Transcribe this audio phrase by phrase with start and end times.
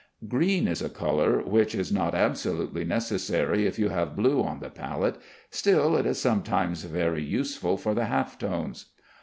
[0.27, 4.71] Green is a color which is not absolutely necessary if you have blue on the
[4.71, 5.17] palette,
[5.51, 8.87] still it is sometimes very useful for the half tones.